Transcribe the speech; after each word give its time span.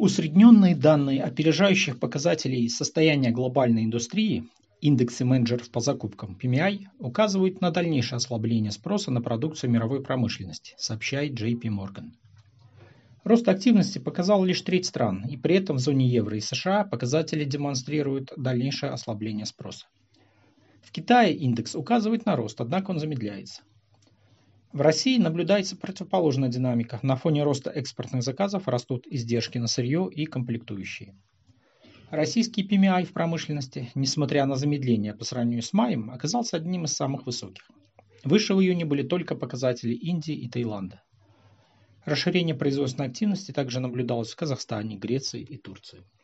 Усредненные 0.00 0.74
данные 0.74 1.22
опережающих 1.22 2.00
показателей 2.00 2.70
состояния 2.70 3.32
глобальной 3.32 3.84
индустрии, 3.84 4.48
индексы 4.80 5.26
менеджеров 5.26 5.70
по 5.70 5.80
закупкам 5.80 6.38
PMI, 6.42 6.86
указывают 6.98 7.60
на 7.60 7.70
дальнейшее 7.70 8.16
ослабление 8.16 8.72
спроса 8.72 9.10
на 9.10 9.20
продукцию 9.20 9.70
мировой 9.70 10.02
промышленности, 10.02 10.74
сообщает 10.78 11.38
JP 11.38 11.64
Morgan. 11.64 12.12
Рост 13.24 13.46
активности 13.46 13.98
показал 13.98 14.42
лишь 14.42 14.62
треть 14.62 14.86
стран, 14.86 15.26
и 15.28 15.36
при 15.36 15.56
этом 15.56 15.76
в 15.76 15.80
зоне 15.80 16.08
евро 16.08 16.34
и 16.34 16.40
США 16.40 16.84
показатели 16.84 17.44
демонстрируют 17.44 18.32
дальнейшее 18.38 18.92
ослабление 18.92 19.44
спроса. 19.44 19.84
В 20.80 20.92
Китае 20.92 21.34
индекс 21.34 21.74
указывает 21.74 22.24
на 22.24 22.36
рост, 22.36 22.58
однако 22.62 22.92
он 22.92 23.00
замедляется. 23.00 23.60
В 24.72 24.82
России 24.82 25.18
наблюдается 25.18 25.76
противоположная 25.76 26.48
динамика. 26.48 27.00
На 27.02 27.16
фоне 27.16 27.42
роста 27.42 27.70
экспортных 27.70 28.22
заказов 28.22 28.68
растут 28.68 29.04
издержки 29.08 29.58
на 29.58 29.66
сырье 29.66 30.08
и 30.08 30.26
комплектующие. 30.26 31.16
Российский 32.10 32.62
PMI 32.62 33.04
в 33.04 33.12
промышленности, 33.12 33.90
несмотря 33.96 34.46
на 34.46 34.54
замедление 34.54 35.12
по 35.12 35.24
сравнению 35.24 35.62
с 35.62 35.72
маем, 35.72 36.10
оказался 36.10 36.56
одним 36.56 36.84
из 36.84 36.92
самых 36.92 37.26
высоких. 37.26 37.68
Выше 38.22 38.54
в 38.54 38.60
июне 38.60 38.84
были 38.84 39.02
только 39.02 39.34
показатели 39.34 39.92
Индии 39.92 40.34
и 40.34 40.48
Таиланда. 40.48 41.02
Расширение 42.04 42.54
производственной 42.54 43.08
активности 43.08 43.50
также 43.50 43.80
наблюдалось 43.80 44.30
в 44.30 44.36
Казахстане, 44.36 44.96
Греции 44.96 45.42
и 45.42 45.56
Турции. 45.56 46.04